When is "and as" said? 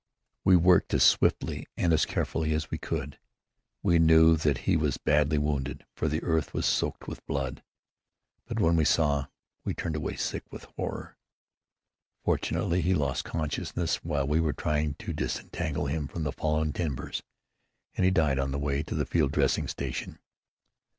1.77-2.07